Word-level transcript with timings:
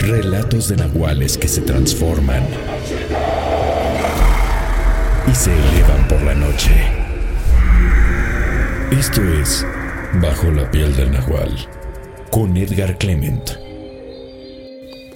Relatos 0.00 0.68
de 0.68 0.76
nahuales 0.76 1.36
que 1.36 1.46
se 1.46 1.60
transforman 1.60 2.42
y 5.30 5.34
se 5.34 5.52
elevan 5.52 6.08
por 6.08 6.22
la 6.22 6.34
noche. 6.34 6.70
Esto 8.92 9.22
es 9.22 9.66
Bajo 10.14 10.50
la 10.52 10.70
piel 10.70 10.96
del 10.96 11.12
nahual 11.12 11.54
con 12.30 12.56
Edgar 12.56 12.96
Clement. 12.96 13.50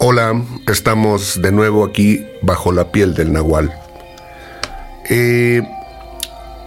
Hola, 0.01 0.45
estamos 0.71 1.41
de 1.41 1.51
nuevo 1.51 1.87
aquí 1.87 2.27
bajo 2.43 2.71
la 2.71 2.93
piel 2.93 3.15
del 3.15 3.33
nahual. 3.33 3.73
Eh, 5.09 5.63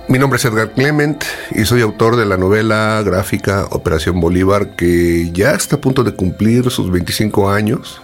mi 0.08 0.18
nombre 0.18 0.38
es 0.38 0.46
Edgar 0.46 0.72
Clement 0.72 1.24
y 1.52 1.66
soy 1.66 1.82
autor 1.82 2.16
de 2.16 2.26
la 2.26 2.38
novela 2.38 3.00
gráfica 3.06 3.68
Operación 3.70 4.20
Bolívar 4.20 4.76
que 4.76 5.30
ya 5.34 5.52
está 5.52 5.76
a 5.76 5.82
punto 5.82 6.04
de 6.04 6.14
cumplir 6.14 6.72
sus 6.72 6.90
25 6.90 7.52
años 7.52 8.02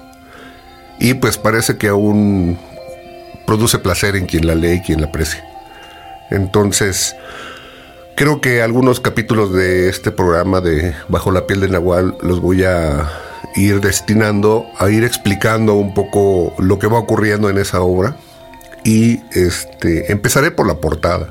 y 1.03 1.15
pues 1.15 1.37
parece 1.37 1.77
que 1.77 1.89
aún 1.89 2.57
produce 3.45 3.77
placer 3.77 4.15
en 4.15 4.25
quien 4.25 4.47
la 4.47 4.55
lee 4.55 4.75
y 4.75 4.81
quien 4.81 5.01
la 5.01 5.07
aprecia. 5.07 5.45
Entonces, 6.31 7.13
creo 8.15 8.39
que 8.39 8.61
algunos 8.61 9.01
capítulos 9.01 9.53
de 9.53 9.89
este 9.89 10.11
programa 10.11 10.61
de 10.61 10.95
Bajo 11.09 11.29
la 11.31 11.45
piel 11.45 11.59
del 11.59 11.73
Nahual 11.73 12.15
los 12.21 12.39
voy 12.39 12.63
a 12.63 13.11
ir 13.57 13.81
destinando 13.81 14.65
a 14.79 14.89
ir 14.89 15.03
explicando 15.03 15.73
un 15.73 15.93
poco 15.93 16.55
lo 16.57 16.79
que 16.79 16.87
va 16.87 16.99
ocurriendo 16.99 17.49
en 17.49 17.57
esa 17.57 17.81
obra 17.81 18.15
y 18.85 19.19
este 19.31 20.09
empezaré 20.09 20.51
por 20.51 20.65
la 20.65 20.75
portada. 20.75 21.27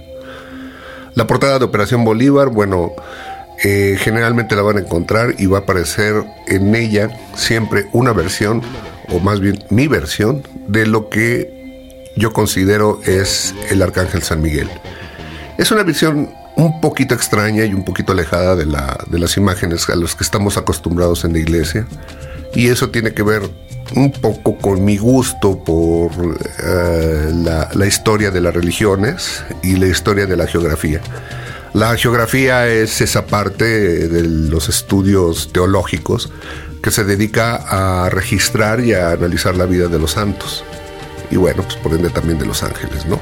La 1.15 1.27
portada 1.27 1.59
de 1.59 1.65
Operación 1.65 2.05
Bolívar, 2.05 2.51
bueno, 2.51 2.93
eh, 3.65 3.97
generalmente 3.99 4.55
la 4.55 4.61
van 4.61 4.77
a 4.77 4.81
encontrar 4.81 5.35
y 5.39 5.47
va 5.47 5.59
a 5.59 5.61
aparecer 5.63 6.25
en 6.47 6.75
ella 6.75 7.09
siempre 7.35 7.87
una 7.93 8.13
versión, 8.13 8.63
o 9.09 9.19
más 9.19 9.41
bien 9.41 9.63
mi 9.71 9.89
versión, 9.89 10.43
de 10.69 10.87
lo 10.87 11.09
que 11.09 11.63
yo 12.17 12.33
considero 12.33 13.01
es 13.05 13.55
el 13.71 13.83
Arcángel 13.83 14.23
San 14.23 14.43
Miguel. 14.43 14.69
Es 15.59 15.71
una 15.71 15.83
visión 15.83 16.31
un 16.57 16.81
poquito 16.81 17.15
extraña 17.15 17.65
y 17.65 17.73
un 17.73 17.85
poquito 17.85 18.13
alejada 18.13 18.57
de, 18.57 18.67
la, 18.67 18.99
de 19.09 19.19
las 19.19 19.37
imágenes 19.37 19.89
a 19.89 19.97
las 19.97 20.15
que 20.15 20.25
estamos 20.25 20.57
acostumbrados 20.57 21.25
en 21.25 21.33
la 21.33 21.39
iglesia. 21.39 21.87
Y 22.55 22.69
eso 22.69 22.91
tiene 22.91 23.15
que 23.15 23.23
ver 23.23 23.43
un 23.97 24.13
poco 24.13 24.57
con 24.59 24.85
mi 24.85 24.99
gusto 24.99 25.63
por 25.65 26.11
eh, 26.63 27.31
la, 27.33 27.71
la, 27.73 27.87
historia 27.87 28.31
de 28.31 28.41
las 28.41 28.55
religiones 28.55 29.43
y 29.63 29.77
la 29.77 29.87
historia 29.87 30.27
de 30.27 30.37
la 30.37 30.47
geografía. 30.47 31.01
La 31.73 31.97
geografía 31.97 32.69
es 32.69 33.01
esa 33.01 33.27
parte 33.27 33.65
de 34.09 34.23
los 34.23 34.69
estudios 34.69 35.53
teológicos 35.53 36.31
que 36.83 36.91
se 36.91 37.05
dedica 37.05 37.57
a 37.57 38.11
registrar 38.11 38.81
y 38.81 38.93
a 38.93 39.13
analizar 39.13 39.55
la 39.57 39.67
vida 39.67 39.89
de 39.89 39.99
los 39.99 40.13
santos. 40.13 40.65
Y 41.31 41.37
bueno, 41.37 41.63
pues 41.63 41.77
por 41.77 41.93
ende 41.93 42.11
también 42.11 42.39
de 42.39 42.47
los 42.47 42.63
ángeles, 42.63 43.07
¿no? 43.07 43.21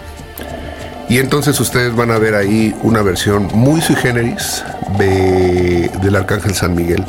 Y 1.09 1.19
entonces 1.19 1.59
ustedes 1.61 1.95
van 1.95 2.11
a 2.11 2.19
ver 2.19 2.35
ahí 2.35 2.75
una 2.83 3.03
versión 3.03 3.49
muy 3.53 3.81
sui 3.81 3.97
generis 3.97 4.65
de, 4.97 5.91
del 6.03 6.17
Arcángel 6.17 6.55
San 6.55 6.75
Miguel 6.75 7.05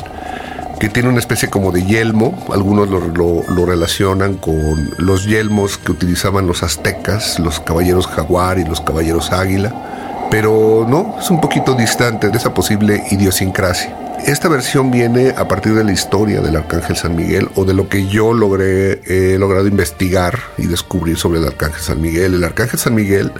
que 0.80 0.88
tiene 0.88 1.08
una 1.08 1.20
especie 1.20 1.48
como 1.48 1.70
de 1.70 1.84
yelmo, 1.84 2.44
algunos 2.52 2.88
lo, 2.88 2.98
lo, 2.98 3.44
lo, 3.48 3.66
relacionan 3.66 4.34
con 4.34 4.90
los 4.98 5.24
yelmos 5.26 5.78
que 5.78 5.92
utilizaban 5.92 6.48
los 6.48 6.64
aztecas, 6.64 7.38
los 7.38 7.60
caballeros 7.60 8.08
jaguar 8.08 8.58
y 8.58 8.64
los 8.64 8.80
caballeros 8.80 9.30
águila, 9.30 10.26
pero 10.28 10.84
no, 10.88 11.14
es 11.20 11.30
un 11.30 11.40
poquito 11.40 11.74
distante 11.74 12.30
de 12.30 12.36
esa 12.36 12.52
posible 12.52 13.00
idiosincrasia. 13.12 14.01
Esta 14.26 14.48
versión 14.48 14.92
viene 14.92 15.34
a 15.36 15.48
partir 15.48 15.74
de 15.74 15.82
la 15.82 15.90
historia 15.90 16.40
del 16.40 16.54
Arcángel 16.54 16.96
San 16.96 17.16
Miguel 17.16 17.48
o 17.56 17.64
de 17.64 17.74
lo 17.74 17.88
que 17.88 18.06
yo 18.06 18.32
logré, 18.32 19.00
he 19.04 19.36
logrado 19.36 19.66
investigar 19.66 20.38
y 20.56 20.68
descubrir 20.68 21.18
sobre 21.18 21.40
el 21.40 21.46
Arcángel 21.46 21.82
San 21.82 22.00
Miguel. 22.00 22.34
El 22.34 22.44
Arcángel 22.44 22.78
San 22.78 22.94
Miguel 22.94 23.32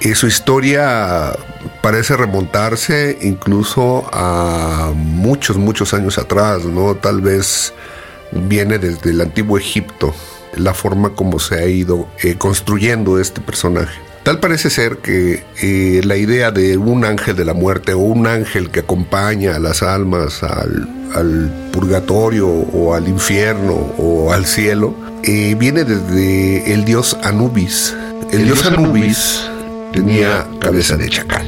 y 0.00 0.14
su 0.16 0.26
historia 0.26 1.32
parece 1.82 2.16
remontarse 2.16 3.16
incluso 3.22 4.08
a 4.12 4.92
muchos, 4.94 5.56
muchos 5.56 5.94
años 5.94 6.18
atrás, 6.18 6.64
¿no? 6.64 6.96
Tal 6.96 7.20
vez 7.20 7.72
viene 8.32 8.78
desde 8.78 9.10
el 9.10 9.20
antiguo 9.20 9.56
Egipto, 9.56 10.12
la 10.56 10.74
forma 10.74 11.10
como 11.10 11.38
se 11.38 11.60
ha 11.60 11.66
ido 11.66 12.08
eh, 12.24 12.34
construyendo 12.36 13.20
este 13.20 13.40
personaje. 13.40 14.05
Tal 14.26 14.40
parece 14.40 14.70
ser 14.70 14.98
que 14.98 15.44
eh, 15.62 16.00
la 16.02 16.16
idea 16.16 16.50
de 16.50 16.76
un 16.78 17.04
ángel 17.04 17.36
de 17.36 17.44
la 17.44 17.54
muerte 17.54 17.92
o 17.92 18.00
un 18.00 18.26
ángel 18.26 18.72
que 18.72 18.80
acompaña 18.80 19.54
a 19.54 19.60
las 19.60 19.84
almas 19.84 20.42
al, 20.42 20.88
al 21.14 21.70
purgatorio 21.72 22.48
o 22.48 22.94
al 22.94 23.06
infierno 23.06 23.74
o 23.96 24.32
al 24.32 24.44
cielo 24.44 24.96
eh, 25.22 25.54
viene 25.56 25.84
desde 25.84 26.72
el 26.72 26.84
dios 26.84 27.16
Anubis. 27.22 27.94
El, 28.32 28.40
el 28.40 28.46
dios, 28.46 28.62
dios 28.64 28.72
Anubis, 28.76 29.42
Anubis 29.46 29.92
tenía 29.92 30.44
cabeza 30.58 30.96
de 30.96 31.08
chacal. 31.08 31.46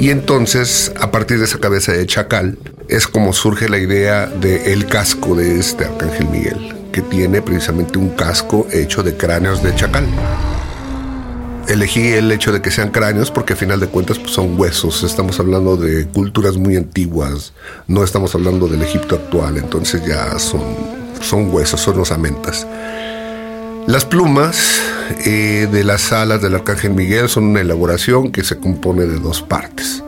Y 0.00 0.10
entonces, 0.10 0.92
a 1.00 1.12
partir 1.12 1.38
de 1.38 1.44
esa 1.44 1.60
cabeza 1.60 1.92
de 1.92 2.04
chacal, 2.06 2.58
es 2.88 3.06
como 3.06 3.34
surge 3.34 3.68
la 3.68 3.78
idea 3.78 4.26
del 4.26 4.62
el 4.62 4.86
casco 4.86 5.36
de 5.36 5.60
este 5.60 5.84
Arcángel 5.84 6.26
Miguel, 6.26 6.74
que 6.94 7.02
tiene 7.02 7.42
precisamente 7.42 7.98
un 7.98 8.10
casco 8.10 8.68
hecho 8.70 9.02
de 9.02 9.16
cráneos 9.16 9.64
de 9.64 9.74
chacal. 9.74 10.06
Elegí 11.66 12.12
el 12.12 12.30
hecho 12.30 12.52
de 12.52 12.62
que 12.62 12.70
sean 12.70 12.90
cráneos 12.92 13.32
porque 13.32 13.54
a 13.54 13.56
final 13.56 13.80
de 13.80 13.88
cuentas 13.88 14.20
pues, 14.20 14.30
son 14.30 14.56
huesos, 14.56 15.02
estamos 15.02 15.40
hablando 15.40 15.76
de 15.76 16.06
culturas 16.06 16.56
muy 16.56 16.76
antiguas, 16.76 17.52
no 17.88 18.04
estamos 18.04 18.32
hablando 18.36 18.68
del 18.68 18.80
Egipto 18.82 19.16
actual, 19.16 19.56
entonces 19.56 20.06
ya 20.06 20.38
son, 20.38 20.62
son 21.20 21.52
huesos, 21.52 21.80
son 21.80 21.98
osamentas. 21.98 22.64
Las 23.88 24.04
plumas 24.04 24.80
eh, 25.26 25.66
de 25.72 25.82
las 25.82 26.12
alas 26.12 26.40
del 26.42 26.54
Arcángel 26.54 26.92
Miguel 26.92 27.28
son 27.28 27.44
una 27.44 27.60
elaboración 27.60 28.30
que 28.30 28.44
se 28.44 28.60
compone 28.60 29.02
de 29.02 29.18
dos 29.18 29.42
partes. 29.42 30.03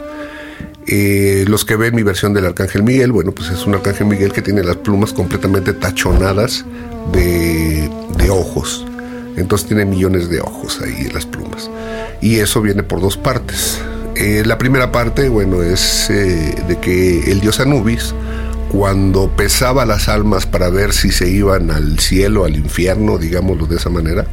Eh, 0.89 1.45
los 1.49 1.65
que 1.65 1.75
ven 1.75 1.95
mi 1.95 2.05
versión 2.05 2.33
del 2.33 2.47
Arcángel 2.47 2.85
Miguel, 2.85 3.11
bueno, 3.11 3.33
pues 3.33 3.51
es 3.51 3.67
un 3.67 3.75
Arcángel 3.75 4.07
Miguel 4.07 4.33
que 4.33 4.41
tiene 4.41 4.63
las 4.63 4.77
plumas 4.77 5.13
completamente 5.13 5.73
tachonadas 5.73 6.65
de, 7.13 7.91
ojos. 8.31 8.85
Entonces 9.37 9.69
tiene 9.69 9.85
millones 9.85 10.29
de 10.29 10.41
ojos 10.41 10.81
ahí 10.83 11.07
en 11.07 11.15
las 11.15 11.27
plumas. 11.27 11.71
Y 12.21 12.39
eso 12.41 12.61
viene 12.61 12.83
por 12.83 13.01
dos 13.01 13.17
partes. 13.17 13.81
Eh, 14.17 14.43
la 14.45 14.59
primera 14.59 14.91
parte, 14.91 15.29
bueno, 15.29 15.63
es 15.63 16.11
eh, 16.11 16.55
de 16.67 16.79
que 16.81 17.31
el 17.31 17.41
dios 17.41 17.61
Anubis, 17.61 18.15
cuando 18.69 19.31
pesaba 19.31 19.87
las 19.87 20.09
almas 20.09 20.47
para 20.47 20.71
ver 20.71 20.93
si 20.93 21.13
se 21.13 21.29
iban 21.29 21.71
al 21.71 22.01
cielo, 22.01 22.45
al 22.45 22.57
infierno, 22.57 23.19
digámoslo 23.19 23.67
de 23.67 23.77
esa 23.77 23.91
manera, 23.91 24.27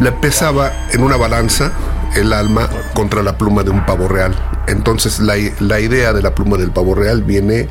le 0.00 0.12
pesaba 0.12 0.88
en 0.92 1.02
una 1.02 1.16
balanza 1.16 1.72
el 2.16 2.32
alma 2.32 2.68
contra 2.94 3.22
la 3.22 3.38
pluma 3.38 3.62
de 3.62 3.70
un 3.70 3.84
pavo 3.86 4.08
real. 4.08 4.34
Entonces 4.66 5.20
la, 5.20 5.34
la, 5.60 5.80
idea 5.80 6.12
de 6.12 6.22
la 6.22 6.34
pluma 6.34 6.56
del 6.56 6.70
pavo 6.70 6.94
real 6.94 7.22
viene 7.22 7.68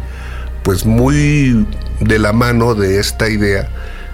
pues 0.63 0.85
muy 0.85 1.67
de 1.99 2.19
la 2.19 2.33
mano 2.33 2.75
de 2.75 2.99
esta 2.99 3.29
idea 3.29 3.69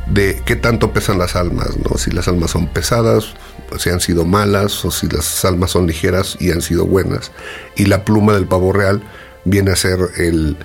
de 0.07 0.41
qué 0.45 0.55
tanto 0.55 0.91
pesan 0.91 1.17
las 1.17 1.35
almas, 1.35 1.77
¿no? 1.77 1.97
Si 1.97 2.11
las 2.11 2.27
almas 2.27 2.51
son 2.51 2.67
pesadas, 2.67 3.33
si 3.77 3.89
han 3.89 3.99
sido 3.99 4.25
malas, 4.25 4.83
o 4.85 4.91
si 4.91 5.07
las 5.07 5.45
almas 5.45 5.71
son 5.71 5.87
ligeras 5.87 6.37
y 6.39 6.51
han 6.51 6.61
sido 6.61 6.85
buenas. 6.85 7.31
Y 7.75 7.85
la 7.85 8.03
pluma 8.03 8.33
del 8.33 8.45
pavo 8.45 8.73
real 8.73 9.01
viene 9.45 9.71
a 9.71 9.75
ser 9.75 9.99
el, 10.17 10.57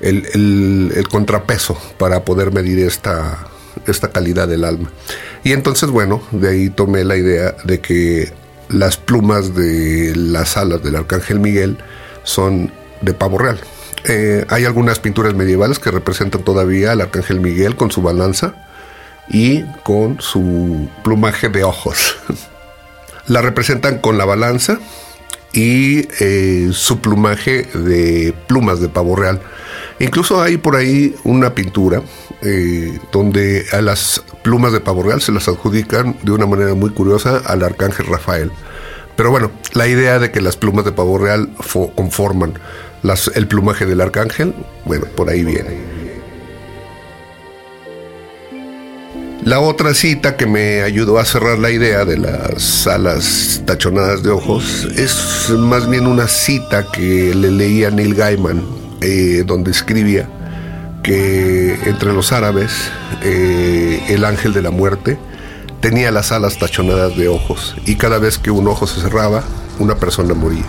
el, 0.00 0.92
el, 0.94 1.08
contrapeso 1.08 1.76
para 1.98 2.24
poder 2.24 2.52
medir 2.52 2.78
esta, 2.80 3.46
esta 3.86 4.10
calidad 4.10 4.48
del 4.48 4.64
alma. 4.64 4.90
Y 5.44 5.52
entonces, 5.52 5.90
bueno, 5.90 6.22
de 6.30 6.48
ahí 6.48 6.70
tomé 6.70 7.04
la 7.04 7.16
idea 7.16 7.56
de 7.64 7.80
que 7.80 8.32
las 8.72 8.96
plumas 8.96 9.54
de 9.54 10.14
las 10.16 10.56
alas 10.56 10.82
del 10.82 10.96
Arcángel 10.96 11.40
Miguel 11.40 11.78
son 12.24 12.72
de 13.00 13.14
pavo 13.14 13.38
real. 13.38 13.60
Eh, 14.04 14.44
hay 14.48 14.64
algunas 14.64 14.98
pinturas 14.98 15.34
medievales 15.34 15.78
que 15.78 15.90
representan 15.90 16.42
todavía 16.42 16.92
al 16.92 17.00
Arcángel 17.00 17.40
Miguel 17.40 17.76
con 17.76 17.90
su 17.90 18.02
balanza 18.02 18.54
y 19.28 19.62
con 19.84 20.20
su 20.20 20.88
plumaje 21.04 21.48
de 21.48 21.64
ojos. 21.64 22.16
la 23.26 23.42
representan 23.42 23.98
con 23.98 24.18
la 24.18 24.24
balanza 24.24 24.78
y 25.52 26.08
eh, 26.20 26.70
su 26.72 27.00
plumaje 27.00 27.64
de 27.74 28.34
plumas 28.46 28.80
de 28.80 28.88
pavo 28.88 29.16
real. 29.16 29.40
Incluso 29.98 30.42
hay 30.42 30.56
por 30.56 30.76
ahí 30.76 31.14
una 31.24 31.54
pintura 31.54 32.02
eh, 32.40 32.98
donde 33.12 33.66
a 33.72 33.80
las 33.80 34.22
plumas 34.42 34.72
de 34.72 34.80
pavo 34.80 35.02
real 35.02 35.20
se 35.20 35.32
las 35.32 35.48
adjudican 35.48 36.16
de 36.22 36.32
una 36.32 36.46
manera 36.46 36.74
muy 36.74 36.90
curiosa 36.90 37.38
al 37.46 37.62
arcángel 37.62 38.06
Rafael. 38.06 38.50
Pero 39.16 39.30
bueno, 39.30 39.50
la 39.74 39.86
idea 39.86 40.18
de 40.18 40.30
que 40.30 40.40
las 40.40 40.56
plumas 40.56 40.84
de 40.84 40.92
pavo 40.92 41.18
real 41.18 41.50
conforman 41.94 42.54
el 43.34 43.46
plumaje 43.46 43.84
del 43.84 44.00
arcángel, 44.00 44.54
bueno, 44.84 45.06
por 45.14 45.28
ahí 45.28 45.44
viene. 45.44 46.01
La 49.52 49.60
otra 49.60 49.92
cita 49.92 50.38
que 50.38 50.46
me 50.46 50.80
ayudó 50.80 51.18
a 51.18 51.26
cerrar 51.26 51.58
la 51.58 51.70
idea 51.70 52.06
de 52.06 52.16
las 52.16 52.86
alas 52.86 53.60
tachonadas 53.66 54.22
de 54.22 54.30
ojos 54.30 54.88
es 54.96 55.50
más 55.50 55.90
bien 55.90 56.06
una 56.06 56.26
cita 56.26 56.86
que 56.90 57.34
le 57.34 57.50
leía 57.50 57.90
Neil 57.90 58.14
Gaiman, 58.14 58.64
eh, 59.02 59.44
donde 59.46 59.70
escribía 59.70 60.26
que 61.02 61.74
entre 61.84 62.14
los 62.14 62.32
árabes 62.32 62.72
eh, 63.22 64.02
el 64.08 64.24
ángel 64.24 64.54
de 64.54 64.62
la 64.62 64.70
muerte 64.70 65.18
tenía 65.82 66.10
las 66.10 66.32
alas 66.32 66.56
tachonadas 66.58 67.14
de 67.18 67.28
ojos 67.28 67.76
y 67.84 67.96
cada 67.96 68.18
vez 68.18 68.38
que 68.38 68.50
un 68.50 68.66
ojo 68.68 68.86
se 68.86 69.02
cerraba, 69.02 69.44
una 69.78 69.96
persona 69.96 70.32
moría. 70.32 70.64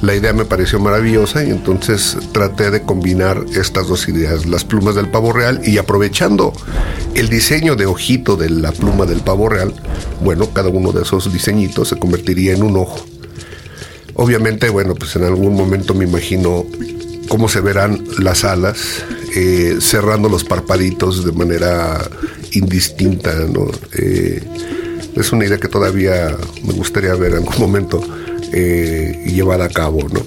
La 0.00 0.14
idea 0.14 0.32
me 0.32 0.44
pareció 0.44 0.78
maravillosa 0.78 1.44
y 1.44 1.50
entonces 1.50 2.16
traté 2.32 2.70
de 2.70 2.82
combinar 2.82 3.44
estas 3.54 3.88
dos 3.88 4.08
ideas, 4.08 4.46
las 4.46 4.64
plumas 4.64 4.94
del 4.94 5.10
pavo 5.10 5.32
real 5.32 5.60
y 5.64 5.78
aprovechando 5.78 6.52
el 7.14 7.28
diseño 7.28 7.74
de 7.74 7.86
ojito 7.86 8.36
de 8.36 8.48
la 8.48 8.70
pluma 8.70 9.06
del 9.06 9.20
pavo 9.20 9.48
real, 9.48 9.74
bueno, 10.22 10.50
cada 10.52 10.68
uno 10.68 10.92
de 10.92 11.02
esos 11.02 11.32
diseñitos 11.32 11.88
se 11.88 11.98
convertiría 11.98 12.52
en 12.52 12.62
un 12.62 12.76
ojo. 12.76 13.04
Obviamente, 14.14 14.68
bueno, 14.68 14.94
pues 14.94 15.16
en 15.16 15.24
algún 15.24 15.54
momento 15.54 15.94
me 15.94 16.04
imagino 16.04 16.64
cómo 17.28 17.48
se 17.48 17.60
verán 17.60 18.04
las 18.18 18.44
alas 18.44 19.04
eh, 19.34 19.78
cerrando 19.80 20.28
los 20.28 20.44
parpaditos 20.44 21.24
de 21.24 21.32
manera 21.32 22.08
indistinta, 22.52 23.34
¿no? 23.34 23.68
Eh, 23.98 24.42
es 25.16 25.32
una 25.32 25.44
idea 25.44 25.58
que 25.58 25.68
todavía 25.68 26.36
me 26.64 26.72
gustaría 26.72 27.14
ver 27.14 27.32
en 27.32 27.38
algún 27.38 27.58
momento 27.58 28.00
eh, 28.52 29.22
llevada 29.26 29.66
a 29.66 29.68
cabo, 29.68 30.06
¿no? 30.12 30.24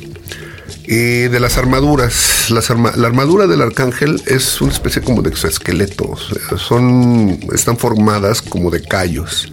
Y 0.86 1.28
de 1.30 1.40
las 1.40 1.58
armaduras, 1.58 2.50
la 2.50 3.08
armadura 3.08 3.48
del 3.48 3.62
arcángel 3.62 4.22
es 4.26 4.60
una 4.62 4.74
especie 4.74 5.02
como 5.02 5.22
de 5.22 5.30
exoesqueleto, 5.30 6.16
son, 6.58 7.40
están 7.54 7.78
formadas 7.78 8.42
como 8.42 8.72
de 8.72 8.82
callos. 8.82 9.52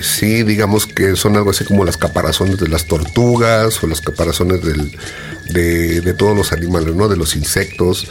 Sí, 0.00 0.42
digamos 0.42 0.86
que 0.86 1.16
son 1.16 1.36
algo 1.36 1.50
así 1.50 1.64
como 1.64 1.84
las 1.84 1.96
caparazones 1.96 2.58
de 2.58 2.68
las 2.68 2.86
tortugas 2.86 3.82
o 3.82 3.86
las 3.86 4.00
caparazones 4.00 4.60
de, 4.62 6.00
de, 6.00 6.14
todos 6.14 6.36
los 6.36 6.52
animales, 6.52 6.94
¿no? 6.94 7.08
De 7.08 7.16
los 7.16 7.36
insectos. 7.36 8.06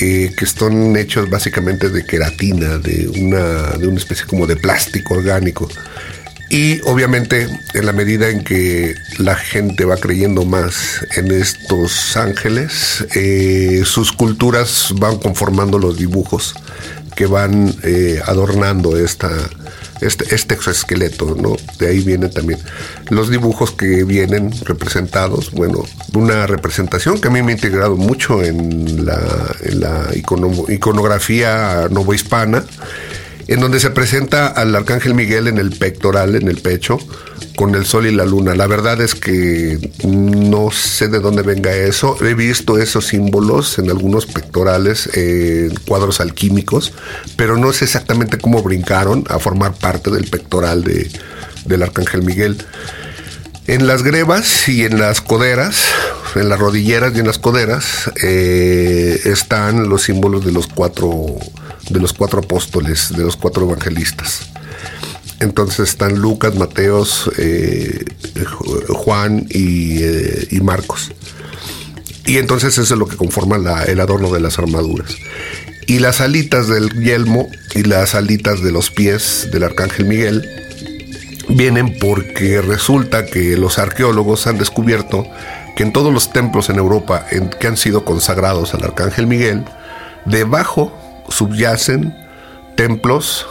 Eh, 0.00 0.32
que 0.36 0.44
están 0.44 0.96
hechos 0.96 1.28
básicamente 1.28 1.88
de 1.88 2.06
queratina, 2.06 2.78
de 2.78 3.08
una, 3.20 3.70
de 3.76 3.88
una 3.88 3.96
especie 3.98 4.26
como 4.26 4.46
de 4.46 4.54
plástico 4.54 5.14
orgánico. 5.14 5.68
Y 6.50 6.80
obviamente 6.82 7.46
en 7.74 7.86
la 7.86 7.92
medida 7.92 8.30
en 8.30 8.42
que 8.42 8.94
la 9.18 9.34
gente 9.34 9.84
va 9.84 9.96
creyendo 9.96 10.44
más 10.44 11.04
en 11.16 11.30
estos 11.30 12.16
ángeles, 12.16 13.06
eh, 13.14 13.82
sus 13.84 14.12
culturas 14.12 14.94
van 14.96 15.18
conformando 15.18 15.78
los 15.78 15.98
dibujos 15.98 16.54
que 17.14 17.26
van 17.26 17.74
eh, 17.82 18.20
adornando 18.24 18.96
esta, 18.96 19.30
este, 20.00 20.34
este 20.34 20.54
exoesqueleto, 20.54 21.34
¿no? 21.34 21.56
De 21.78 21.88
ahí 21.88 22.00
vienen 22.00 22.30
también 22.30 22.60
los 23.10 23.28
dibujos 23.28 23.72
que 23.72 24.04
vienen 24.04 24.52
representados, 24.64 25.50
bueno, 25.50 25.84
una 26.14 26.46
representación 26.46 27.20
que 27.20 27.28
a 27.28 27.30
mí 27.30 27.42
me 27.42 27.52
ha 27.52 27.56
integrado 27.56 27.96
mucho 27.96 28.42
en 28.42 29.04
la, 29.04 29.20
la 29.64 30.10
iconografía 30.14 31.88
novohispana, 31.90 32.64
en 33.48 33.60
donde 33.60 33.80
se 33.80 33.90
presenta 33.90 34.46
al 34.46 34.74
Arcángel 34.76 35.14
Miguel 35.14 35.48
en 35.48 35.58
el 35.58 35.70
pectoral, 35.70 36.36
en 36.36 36.48
el 36.48 36.60
pecho, 36.60 36.98
con 37.56 37.74
el 37.74 37.86
sol 37.86 38.06
y 38.06 38.12
la 38.12 38.26
luna. 38.26 38.54
La 38.54 38.66
verdad 38.66 39.00
es 39.00 39.14
que 39.14 39.90
no 40.06 40.70
sé 40.70 41.08
de 41.08 41.18
dónde 41.18 41.42
venga 41.42 41.74
eso. 41.74 42.16
He 42.22 42.34
visto 42.34 42.78
esos 42.78 43.06
símbolos 43.06 43.78
en 43.78 43.88
algunos 43.88 44.26
pectorales, 44.26 45.08
en 45.16 45.74
cuadros 45.86 46.20
alquímicos, 46.20 46.92
pero 47.36 47.56
no 47.56 47.72
sé 47.72 47.86
exactamente 47.86 48.36
cómo 48.38 48.62
brincaron 48.62 49.24
a 49.28 49.38
formar 49.38 49.72
parte 49.72 50.10
del 50.10 50.26
pectoral 50.26 50.84
de, 50.84 51.10
del 51.64 51.82
Arcángel 51.82 52.22
Miguel. 52.22 52.58
En 53.68 53.86
las 53.86 54.02
grebas 54.02 54.66
y 54.66 54.84
en 54.84 54.98
las 54.98 55.20
coderas, 55.20 55.84
en 56.34 56.48
las 56.48 56.58
rodilleras 56.58 57.12
y 57.14 57.18
en 57.18 57.26
las 57.26 57.38
coderas, 57.38 58.10
eh, 58.22 59.20
están 59.26 59.90
los 59.90 60.04
símbolos 60.04 60.42
de 60.42 60.52
los 60.52 60.68
cuatro 60.68 61.36
de 61.90 62.00
los 62.00 62.14
cuatro 62.14 62.40
apóstoles, 62.40 63.10
de 63.14 63.24
los 63.24 63.36
cuatro 63.36 63.66
evangelistas. 63.66 64.48
Entonces 65.40 65.90
están 65.90 66.16
Lucas, 66.16 66.54
Mateos, 66.54 67.30
eh, 67.36 68.06
Juan 68.88 69.46
eh, 69.50 70.48
y, 70.50 70.60
Marcos. 70.60 71.12
Y 72.24 72.38
entonces 72.38 72.78
eso 72.78 72.94
es 72.94 72.98
lo 72.98 73.06
que 73.06 73.18
conforma 73.18 73.56
el 73.86 74.00
adorno 74.00 74.32
de 74.32 74.40
las 74.40 74.58
armaduras. 74.58 75.14
Y 75.86 75.98
las 75.98 76.22
alitas 76.22 76.68
del 76.68 76.88
yelmo 77.04 77.50
y 77.74 77.82
las 77.82 78.14
alitas 78.14 78.62
de 78.62 78.72
los 78.72 78.90
pies 78.90 79.48
del 79.52 79.64
arcángel 79.64 80.06
Miguel 80.06 80.48
vienen 81.48 81.96
porque 81.98 82.60
resulta 82.60 83.26
que 83.26 83.56
los 83.56 83.78
arqueólogos 83.78 84.46
han 84.46 84.58
descubierto 84.58 85.26
que 85.76 85.82
en 85.82 85.92
todos 85.92 86.12
los 86.12 86.32
templos 86.32 86.70
en 86.70 86.76
Europa 86.76 87.24
en, 87.30 87.50
que 87.50 87.66
han 87.66 87.76
sido 87.76 88.04
consagrados 88.04 88.74
al 88.74 88.84
arcángel 88.84 89.26
Miguel, 89.26 89.64
debajo 90.24 90.92
subyacen 91.28 92.14
templos 92.76 93.46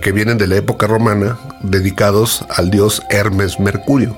que 0.00 0.12
vienen 0.12 0.38
de 0.38 0.46
la 0.46 0.56
época 0.56 0.86
romana 0.86 1.38
dedicados 1.62 2.44
al 2.50 2.70
dios 2.70 3.02
Hermes 3.10 3.58
Mercurio. 3.58 4.16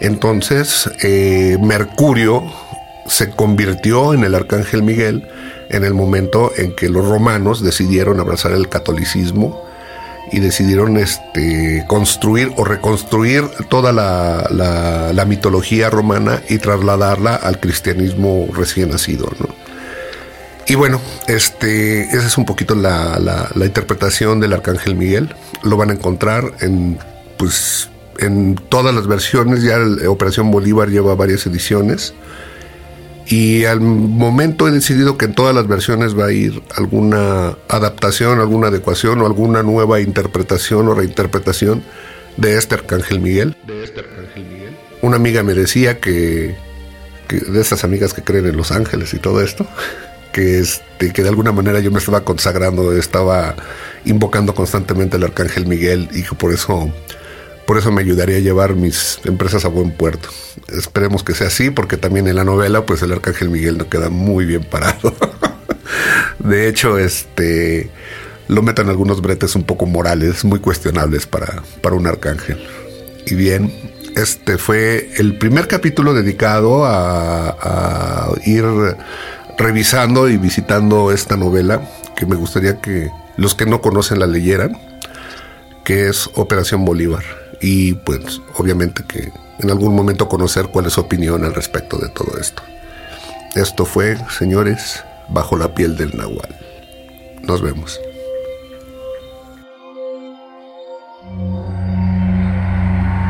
Entonces, 0.00 0.90
eh, 1.02 1.56
Mercurio 1.62 2.44
se 3.06 3.30
convirtió 3.30 4.12
en 4.12 4.24
el 4.24 4.34
arcángel 4.34 4.82
Miguel 4.82 5.26
en 5.70 5.84
el 5.84 5.94
momento 5.94 6.52
en 6.56 6.74
que 6.74 6.88
los 6.88 7.06
romanos 7.06 7.62
decidieron 7.62 8.20
abrazar 8.20 8.52
el 8.52 8.68
catolicismo 8.68 9.64
y 10.32 10.40
decidieron 10.40 10.96
este, 10.96 11.84
construir 11.86 12.52
o 12.56 12.64
reconstruir 12.64 13.44
toda 13.68 13.92
la, 13.92 15.12
la 15.12 15.24
mitología 15.24 15.90
romana 15.90 16.42
y 16.48 16.58
trasladarla 16.58 17.34
al 17.36 17.60
cristianismo 17.60 18.48
recién 18.52 18.90
nacido. 18.90 19.30
¿no? 19.38 19.66
Y 20.68 20.74
bueno, 20.74 21.00
este, 21.28 22.02
esa 22.02 22.26
es 22.26 22.36
un 22.38 22.44
poquito 22.44 22.74
la, 22.74 23.20
la, 23.20 23.64
interpretación 23.66 24.40
del 24.40 24.52
Arcángel 24.52 24.96
Miguel. 24.96 25.34
Lo 25.62 25.76
van 25.76 25.90
a 25.90 25.92
encontrar 25.92 26.54
en, 26.60 26.98
pues, 27.38 27.88
en 28.18 28.56
todas 28.68 28.92
las 28.92 29.06
versiones. 29.06 29.62
Ya 29.62 29.78
Operación 30.08 30.50
Bolívar 30.50 30.88
lleva 30.88 31.14
varias 31.14 31.46
ediciones. 31.46 32.14
Y 33.26 33.64
al 33.64 33.80
momento 33.80 34.68
he 34.68 34.70
decidido 34.70 35.18
que 35.18 35.24
en 35.24 35.34
todas 35.34 35.54
las 35.54 35.66
versiones 35.66 36.16
va 36.16 36.26
a 36.26 36.32
ir 36.32 36.62
alguna 36.76 37.56
adaptación, 37.68 38.38
alguna 38.38 38.68
adecuación 38.68 39.20
o 39.20 39.26
alguna 39.26 39.64
nueva 39.64 40.00
interpretación 40.00 40.86
o 40.88 40.94
reinterpretación 40.94 41.82
de 42.36 42.56
este 42.56 42.76
Arcángel 42.76 43.20
Miguel. 43.20 43.56
De 43.66 43.82
este 43.82 44.00
Arcángel 44.00 44.44
Miguel. 44.44 44.76
Una 45.02 45.16
amiga 45.16 45.42
me 45.42 45.54
decía 45.54 45.98
que, 45.98 46.56
que 47.26 47.40
de 47.40 47.60
esas 47.60 47.82
amigas 47.82 48.14
que 48.14 48.22
creen 48.22 48.46
en 48.46 48.56
los 48.56 48.70
ángeles 48.70 49.12
y 49.12 49.18
todo 49.18 49.42
esto, 49.42 49.66
que, 50.32 50.60
este, 50.60 51.12
que 51.12 51.22
de 51.22 51.28
alguna 51.28 51.50
manera 51.50 51.80
yo 51.80 51.90
me 51.90 51.98
estaba 51.98 52.22
consagrando, 52.22 52.96
estaba 52.96 53.56
invocando 54.04 54.54
constantemente 54.54 55.16
al 55.16 55.24
Arcángel 55.24 55.66
Miguel 55.66 56.08
y 56.12 56.22
que 56.22 56.34
por 56.36 56.52
eso, 56.52 56.92
por 57.66 57.78
eso 57.78 57.90
me 57.90 58.00
ayudaría 58.00 58.36
a 58.36 58.40
llevar 58.40 58.74
mis 58.74 59.18
empresas 59.24 59.64
a 59.64 59.68
buen 59.68 59.90
puerto. 59.90 60.28
Esperemos 60.68 61.24
que 61.24 61.34
sea 61.34 61.48
así, 61.48 61.70
porque 61.70 61.96
también 61.96 62.28
en 62.28 62.36
la 62.36 62.44
novela, 62.44 62.86
pues 62.86 63.02
el 63.02 63.12
Arcángel 63.12 63.50
Miguel 63.50 63.76
no 63.76 63.88
queda 63.88 64.08
muy 64.08 64.44
bien 64.44 64.64
parado. 64.64 65.14
de 66.38 66.68
hecho, 66.68 66.98
este 66.98 67.90
lo 68.48 68.62
metan 68.62 68.88
algunos 68.88 69.20
bretes 69.20 69.56
un 69.56 69.64
poco 69.64 69.86
morales, 69.86 70.44
muy 70.44 70.60
cuestionables 70.60 71.26
para, 71.26 71.62
para 71.80 71.96
un 71.96 72.06
arcángel. 72.06 72.64
Y 73.26 73.34
bien, 73.34 73.72
este 74.14 74.56
fue 74.56 75.10
el 75.16 75.36
primer 75.36 75.66
capítulo 75.66 76.14
dedicado 76.14 76.84
a, 76.84 77.48
a 77.48 78.30
ir 78.44 78.64
revisando 79.58 80.28
y 80.28 80.36
visitando 80.36 81.10
esta 81.10 81.36
novela, 81.36 81.82
que 82.16 82.26
me 82.26 82.36
gustaría 82.36 82.80
que 82.80 83.10
los 83.36 83.56
que 83.56 83.66
no 83.66 83.80
conocen 83.80 84.20
la 84.20 84.26
leyeran, 84.26 84.78
que 85.84 86.08
es 86.08 86.30
Operación 86.34 86.84
Bolívar. 86.84 87.45
Y 87.60 87.94
pues 87.94 88.40
obviamente 88.56 89.04
que 89.04 89.32
en 89.58 89.70
algún 89.70 89.94
momento 89.94 90.28
conocer 90.28 90.68
cuál 90.68 90.86
es 90.86 90.94
su 90.94 91.00
opinión 91.00 91.44
al 91.44 91.54
respecto 91.54 91.98
de 91.98 92.08
todo 92.08 92.38
esto. 92.38 92.62
Esto 93.54 93.86
fue, 93.86 94.18
señores, 94.38 95.02
bajo 95.28 95.56
la 95.56 95.74
piel 95.74 95.96
del 95.96 96.16
nahual. 96.16 96.54
Nos 97.42 97.62
vemos. 97.62 97.98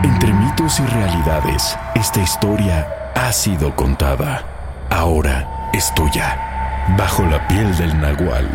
Entre 0.03 0.33
mitos 0.33 0.81
y 0.81 0.87
realidades, 0.87 1.77
esta 1.95 2.21
historia 2.21 3.13
ha 3.15 3.33
sido 3.33 3.75
contada. 3.77 4.45
Ahora 4.91 5.71
es 5.73 5.95
tuya. 5.95 6.39
Bajo 6.97 7.25
la 7.25 7.47
piel 7.49 7.77
del 7.77 8.01
Nahual. 8.01 8.49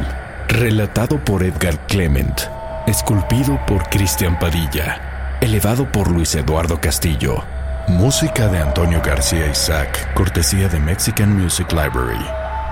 Relatado 0.48 1.24
por 1.24 1.44
Edgar 1.44 1.86
Clement. 1.88 2.42
Esculpido 2.88 3.60
por 3.66 3.90
Cristian 3.90 4.40
Padilla. 4.40 5.11
Elevado 5.52 5.86
por 5.92 6.10
Luis 6.10 6.34
Eduardo 6.36 6.80
Castillo. 6.80 7.44
Música 7.90 8.48
de 8.48 8.60
Antonio 8.60 9.02
García 9.04 9.48
Isaac, 9.48 10.14
cortesía 10.14 10.70
de 10.70 10.80
Mexican 10.80 11.38
Music 11.38 11.74
Library. 11.74 12.26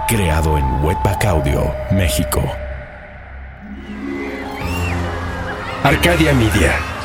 Creado 0.08 0.58
en 0.58 0.64
Webpack 0.82 1.26
Audio, 1.26 1.74
México. 1.92 2.42
Arcadia 5.84 6.34
Media. 6.34 6.99